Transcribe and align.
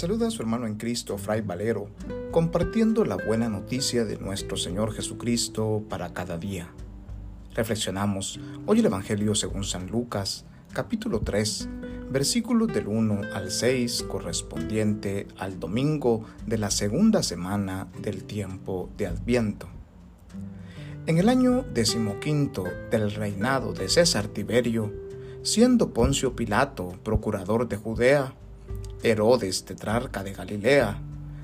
saluda 0.00 0.28
a 0.28 0.30
su 0.30 0.40
hermano 0.40 0.66
en 0.66 0.76
Cristo, 0.76 1.18
Fray 1.18 1.42
Valero, 1.42 1.90
compartiendo 2.30 3.04
la 3.04 3.18
buena 3.18 3.50
noticia 3.50 4.06
de 4.06 4.16
nuestro 4.16 4.56
Señor 4.56 4.94
Jesucristo 4.94 5.84
para 5.90 6.14
cada 6.14 6.38
día. 6.38 6.70
Reflexionamos 7.54 8.40
hoy 8.64 8.78
el 8.78 8.86
Evangelio 8.86 9.34
según 9.34 9.62
San 9.62 9.88
Lucas, 9.88 10.46
capítulo 10.72 11.20
3, 11.20 11.68
versículos 12.10 12.68
del 12.68 12.88
1 12.88 13.34
al 13.34 13.50
6, 13.50 14.04
correspondiente 14.04 15.28
al 15.36 15.60
domingo 15.60 16.24
de 16.46 16.56
la 16.56 16.70
segunda 16.70 17.22
semana 17.22 17.86
del 18.00 18.24
tiempo 18.24 18.88
de 18.96 19.06
Adviento. 19.06 19.68
En 21.04 21.18
el 21.18 21.28
año 21.28 21.62
decimoquinto 21.74 22.64
del 22.90 23.10
reinado 23.10 23.74
de 23.74 23.90
César 23.90 24.28
Tiberio, 24.28 24.94
siendo 25.42 25.92
Poncio 25.92 26.34
Pilato 26.34 26.94
procurador 27.04 27.68
de 27.68 27.76
Judea, 27.76 28.34
Herodes, 29.02 29.64
tetrarca 29.64 30.22
de 30.22 30.32
Galilea, 30.32 30.98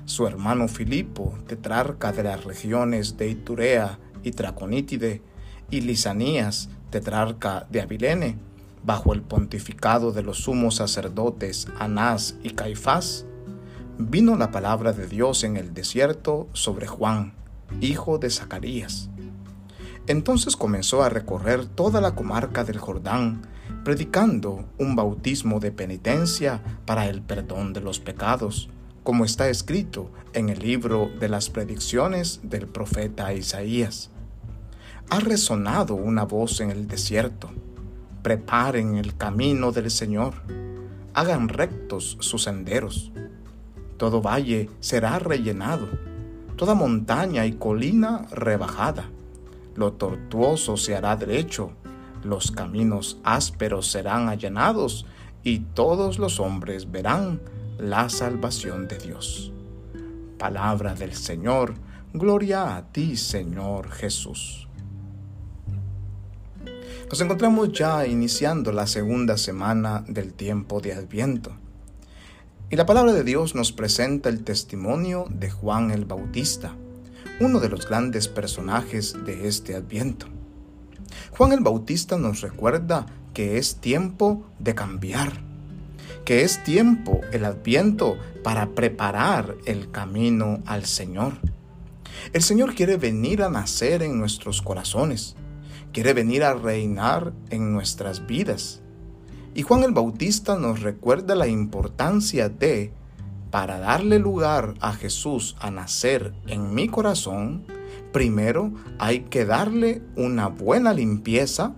su 0.05 0.27
hermano 0.27 0.67
Filipo, 0.67 1.37
tetrarca 1.47 2.11
de 2.11 2.23
las 2.23 2.43
regiones 2.43 3.17
de 3.17 3.29
Iturea 3.29 3.99
y 4.23 4.31
Traconítide, 4.31 5.21
y 5.69 5.81
Lisanías, 5.81 6.69
tetrarca 6.89 7.67
de 7.69 7.81
Abilene, 7.81 8.37
bajo 8.83 9.13
el 9.13 9.21
pontificado 9.21 10.11
de 10.11 10.23
los 10.23 10.37
sumos 10.43 10.75
sacerdotes 10.75 11.67
Anás 11.77 12.35
y 12.41 12.51
Caifás, 12.51 13.25
vino 13.97 14.37
la 14.37 14.51
palabra 14.51 14.93
de 14.93 15.07
Dios 15.07 15.43
en 15.43 15.57
el 15.57 15.73
desierto 15.73 16.47
sobre 16.53 16.87
Juan, 16.87 17.33
hijo 17.81 18.17
de 18.17 18.29
Zacarías. 18.29 19.09
Entonces 20.07 20.55
comenzó 20.55 21.03
a 21.03 21.09
recorrer 21.09 21.65
toda 21.65 21.99
la 21.99 22.15
comarca 22.15 22.63
del 22.63 22.79
Jordán, 22.79 23.41
predicando 23.83 24.65
un 24.77 24.95
bautismo 24.95 25.59
de 25.59 25.73
penitencia 25.73 26.61
para 26.85 27.07
el 27.07 27.21
perdón 27.21 27.73
de 27.73 27.81
los 27.81 27.99
pecados, 27.99 28.69
como 29.03 29.25
está 29.25 29.49
escrito 29.49 30.09
en 30.33 30.47
el 30.47 30.59
libro 30.59 31.09
de 31.19 31.27
las 31.27 31.49
predicciones 31.49 32.39
del 32.43 32.67
profeta 32.67 33.33
Isaías. 33.33 34.09
Ha 35.09 35.19
resonado 35.19 35.95
una 35.95 36.23
voz 36.23 36.61
en 36.61 36.71
el 36.71 36.87
desierto. 36.87 37.49
Preparen 38.23 38.95
el 38.95 39.15
camino 39.15 39.73
del 39.73 39.91
Señor. 39.91 40.35
Hagan 41.13 41.49
rectos 41.49 42.17
sus 42.21 42.43
senderos. 42.43 43.11
Todo 43.97 44.21
valle 44.21 44.69
será 44.79 45.19
rellenado, 45.19 45.87
toda 46.55 46.75
montaña 46.75 47.45
y 47.45 47.53
colina 47.53 48.25
rebajada. 48.31 49.09
Lo 49.77 49.93
tortuoso 49.93 50.75
se 50.75 50.95
hará 50.95 51.15
derecho 51.15 51.71
los 52.23 52.51
caminos 52.51 53.19
ásperos 53.23 53.87
serán 53.87 54.29
allanados 54.29 55.05
y 55.43 55.59
todos 55.59 56.19
los 56.19 56.39
hombres 56.39 56.91
verán 56.91 57.39
la 57.77 58.09
salvación 58.09 58.87
de 58.87 58.97
Dios. 58.97 59.53
Palabra 60.37 60.93
del 60.93 61.13
Señor, 61.13 61.75
gloria 62.13 62.75
a 62.75 62.91
ti 62.91 63.15
Señor 63.17 63.91
Jesús. 63.91 64.67
Nos 67.09 67.21
encontramos 67.21 67.71
ya 67.71 68.05
iniciando 68.05 68.71
la 68.73 68.87
segunda 68.87 69.37
semana 69.37 70.03
del 70.07 70.33
tiempo 70.33 70.81
de 70.81 70.93
Adviento. 70.93 71.53
Y 72.69 72.75
la 72.75 72.85
palabra 72.85 73.13
de 73.13 73.23
Dios 73.23 73.55
nos 73.55 73.71
presenta 73.71 74.27
el 74.27 74.43
testimonio 74.43 75.25
de 75.29 75.49
Juan 75.49 75.91
el 75.91 76.03
Bautista, 76.03 76.75
uno 77.39 77.59
de 77.59 77.69
los 77.69 77.87
grandes 77.87 78.27
personajes 78.27 79.15
de 79.25 79.47
este 79.47 79.75
Adviento. 79.75 80.27
Juan 81.31 81.51
el 81.51 81.59
Bautista 81.59 82.17
nos 82.17 82.41
recuerda 82.41 83.05
que 83.33 83.57
es 83.57 83.75
tiempo 83.75 84.45
de 84.59 84.73
cambiar, 84.73 85.41
que 86.25 86.41
es 86.43 86.63
tiempo, 86.63 87.21
el 87.31 87.45
adviento, 87.45 88.17
para 88.43 88.69
preparar 88.69 89.55
el 89.65 89.91
camino 89.91 90.61
al 90.65 90.85
Señor. 90.85 91.33
El 92.33 92.41
Señor 92.41 92.73
quiere 92.73 92.97
venir 92.97 93.43
a 93.43 93.49
nacer 93.49 94.01
en 94.01 94.17
nuestros 94.17 94.61
corazones, 94.61 95.35
quiere 95.93 96.13
venir 96.13 96.43
a 96.43 96.55
reinar 96.55 97.33
en 97.49 97.71
nuestras 97.71 98.25
vidas. 98.25 98.81
Y 99.53 99.61
Juan 99.61 99.83
el 99.83 99.91
Bautista 99.91 100.57
nos 100.57 100.81
recuerda 100.81 101.35
la 101.35 101.47
importancia 101.47 102.49
de, 102.49 102.91
para 103.51 103.79
darle 103.79 104.19
lugar 104.19 104.73
a 104.81 104.93
Jesús 104.93 105.55
a 105.59 105.71
nacer 105.71 106.33
en 106.47 106.73
mi 106.73 106.87
corazón, 106.87 107.65
primero 108.11 108.71
hay 108.99 109.21
que 109.21 109.45
darle 109.45 110.01
una 110.15 110.47
buena 110.47 110.93
limpieza, 110.93 111.73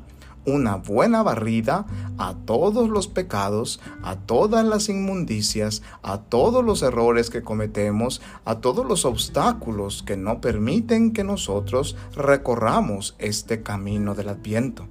una 0.46 0.76
buena 0.76 1.22
barrida 1.22 1.86
a 2.18 2.34
todos 2.34 2.90
los 2.90 3.08
pecados, 3.08 3.80
a 4.04 4.16
todas 4.16 4.66
las 4.66 4.90
inmundicias, 4.90 5.84
a 6.02 6.22
todos 6.22 6.64
los 6.64 6.82
errores 6.82 7.30
que 7.30 7.44
cometemos, 7.44 8.22
a 8.46 8.56
todos 8.56 8.86
los 8.86 9.06
obstáculos 9.06 10.04
que 10.04 10.18
no 10.18 10.42
permiten 10.42 11.14
que 11.14 11.24
nosotros 11.24 11.96
recorramos 12.16 13.16
este 13.20 13.62
camino 13.62 14.16
del 14.16 14.30
adviento. 14.30 14.88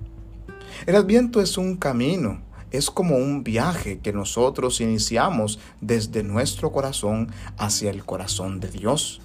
El 0.87 0.97
adviento 0.97 1.41
es 1.41 1.59
un 1.59 1.77
camino, 1.77 2.41
es 2.71 2.91
como 2.91 3.17
un 3.17 3.45
viaje 3.45 3.99
que 3.99 4.13
nosotros 4.13 4.81
iniciamos 4.81 5.59
desde 5.81 6.23
nuestro 6.23 6.73
corazón 6.73 7.31
hacia 7.57 7.91
el 7.91 8.05
corazón 8.05 8.61
de 8.61 8.69
Dios 8.69 9.21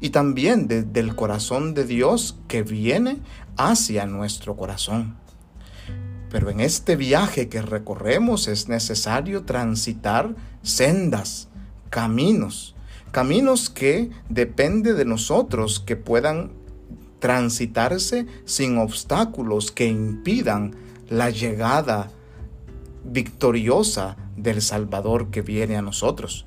y 0.00 0.10
también 0.10 0.68
desde 0.68 1.00
el 1.00 1.14
corazón 1.14 1.74
de 1.74 1.84
Dios 1.84 2.36
que 2.48 2.62
viene 2.62 3.18
hacia 3.56 4.06
nuestro 4.06 4.56
corazón. 4.56 5.16
Pero 6.30 6.50
en 6.50 6.60
este 6.60 6.96
viaje 6.96 7.48
que 7.48 7.62
recorremos 7.62 8.48
es 8.48 8.68
necesario 8.68 9.44
transitar 9.44 10.34
sendas, 10.62 11.48
caminos, 11.88 12.74
caminos 13.12 13.70
que 13.70 14.10
depende 14.28 14.92
de 14.92 15.04
nosotros 15.04 15.80
que 15.80 15.96
puedan 15.96 16.50
transitarse 17.20 18.26
sin 18.44 18.76
obstáculos 18.78 19.70
que 19.70 19.86
impidan 19.86 20.74
la 21.08 21.30
llegada 21.30 22.10
victoriosa 23.06 24.16
del 24.36 24.62
Salvador 24.62 25.30
que 25.30 25.42
viene 25.42 25.76
a 25.76 25.82
nosotros. 25.82 26.46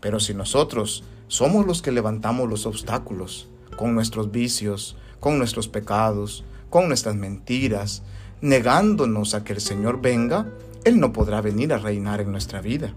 Pero 0.00 0.20
si 0.20 0.34
nosotros 0.34 1.04
somos 1.28 1.66
los 1.66 1.82
que 1.82 1.92
levantamos 1.92 2.48
los 2.48 2.66
obstáculos 2.66 3.48
con 3.76 3.94
nuestros 3.94 4.32
vicios, 4.32 4.96
con 5.20 5.38
nuestros 5.38 5.68
pecados, 5.68 6.44
con 6.70 6.88
nuestras 6.88 7.14
mentiras, 7.14 8.02
negándonos 8.40 9.34
a 9.34 9.44
que 9.44 9.52
el 9.52 9.60
Señor 9.60 10.00
venga, 10.00 10.46
Él 10.84 10.98
no 10.98 11.12
podrá 11.12 11.40
venir 11.40 11.72
a 11.72 11.78
reinar 11.78 12.20
en 12.20 12.32
nuestra 12.32 12.60
vida. 12.60 12.94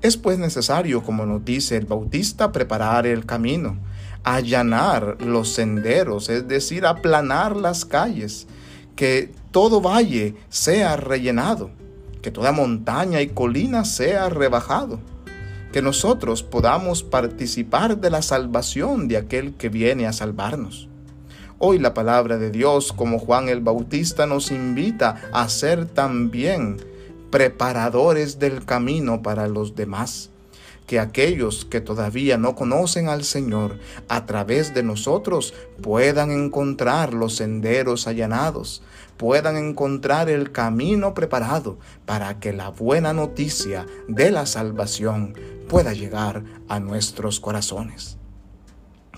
Es 0.00 0.16
pues 0.16 0.38
necesario, 0.38 1.02
como 1.02 1.26
nos 1.26 1.44
dice 1.44 1.76
el 1.76 1.86
Bautista, 1.86 2.52
preparar 2.52 3.06
el 3.06 3.26
camino, 3.26 3.76
allanar 4.24 5.16
los 5.20 5.50
senderos, 5.50 6.28
es 6.28 6.46
decir, 6.46 6.86
aplanar 6.86 7.56
las 7.56 7.84
calles, 7.84 8.46
que 8.94 9.32
todo 9.50 9.80
valle 9.80 10.36
sea 10.48 10.96
rellenado, 10.96 11.70
que 12.22 12.30
toda 12.30 12.52
montaña 12.52 13.20
y 13.20 13.28
colina 13.28 13.84
sea 13.84 14.28
rebajado 14.28 14.98
que 15.72 15.82
nosotros 15.82 16.42
podamos 16.42 17.02
participar 17.02 17.98
de 17.98 18.10
la 18.10 18.22
salvación 18.22 19.08
de 19.08 19.18
aquel 19.18 19.54
que 19.54 19.68
viene 19.68 20.06
a 20.06 20.12
salvarnos. 20.12 20.88
Hoy 21.58 21.78
la 21.78 21.92
palabra 21.92 22.38
de 22.38 22.50
Dios, 22.50 22.92
como 22.92 23.18
Juan 23.18 23.48
el 23.48 23.60
Bautista, 23.60 24.26
nos 24.26 24.50
invita 24.50 25.20
a 25.32 25.48
ser 25.48 25.86
también 25.86 26.78
preparadores 27.30 28.38
del 28.38 28.64
camino 28.64 29.22
para 29.22 29.48
los 29.48 29.74
demás 29.74 30.30
que 30.88 30.98
aquellos 30.98 31.66
que 31.66 31.80
todavía 31.80 32.38
no 32.38 32.56
conocen 32.56 33.08
al 33.08 33.22
Señor 33.22 33.78
a 34.08 34.26
través 34.26 34.74
de 34.74 34.82
nosotros 34.82 35.54
puedan 35.82 36.32
encontrar 36.32 37.12
los 37.12 37.36
senderos 37.36 38.08
allanados, 38.08 38.82
puedan 39.18 39.56
encontrar 39.56 40.30
el 40.30 40.50
camino 40.50 41.12
preparado 41.12 41.78
para 42.06 42.40
que 42.40 42.52
la 42.52 42.70
buena 42.70 43.12
noticia 43.12 43.86
de 44.08 44.30
la 44.30 44.46
salvación 44.46 45.34
pueda 45.68 45.92
llegar 45.92 46.42
a 46.68 46.80
nuestros 46.80 47.38
corazones. 47.38 48.17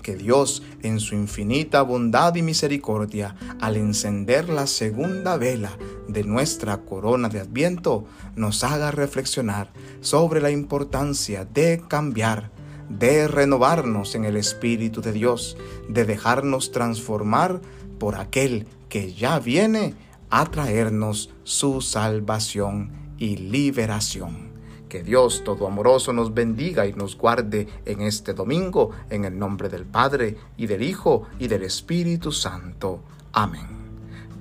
Que 0.01 0.15
Dios, 0.15 0.63
en 0.81 0.99
su 0.99 1.15
infinita 1.15 1.81
bondad 1.83 2.35
y 2.35 2.41
misericordia, 2.41 3.35
al 3.59 3.77
encender 3.77 4.49
la 4.49 4.67
segunda 4.67 5.37
vela 5.37 5.77
de 6.07 6.23
nuestra 6.23 6.77
corona 6.77 7.29
de 7.29 7.39
Adviento, 7.39 8.05
nos 8.35 8.63
haga 8.63 8.91
reflexionar 8.91 9.71
sobre 10.01 10.41
la 10.41 10.51
importancia 10.51 11.45
de 11.45 11.83
cambiar, 11.87 12.51
de 12.89 13.27
renovarnos 13.27 14.15
en 14.15 14.25
el 14.25 14.37
Espíritu 14.37 15.01
de 15.01 15.11
Dios, 15.11 15.57
de 15.87 16.05
dejarnos 16.05 16.71
transformar 16.71 17.61
por 17.99 18.15
aquel 18.15 18.65
que 18.89 19.13
ya 19.13 19.39
viene 19.39 19.93
a 20.29 20.45
traernos 20.45 21.29
su 21.43 21.81
salvación 21.81 22.91
y 23.17 23.37
liberación. 23.37 24.50
Que 24.91 25.03
Dios 25.03 25.43
todo 25.45 25.67
amoroso 25.67 26.11
nos 26.11 26.33
bendiga 26.33 26.85
y 26.85 26.91
nos 26.91 27.17
guarde 27.17 27.65
en 27.85 28.01
este 28.01 28.33
domingo, 28.33 28.91
en 29.09 29.23
el 29.23 29.39
nombre 29.39 29.69
del 29.69 29.85
Padre 29.85 30.35
y 30.57 30.67
del 30.67 30.83
Hijo 30.83 31.29
y 31.39 31.47
del 31.47 31.63
Espíritu 31.63 32.33
Santo. 32.33 32.99
Amén. 33.31 33.69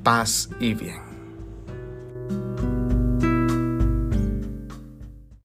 Paz 0.03 0.51
y 0.59 0.75
bien. 0.75 1.10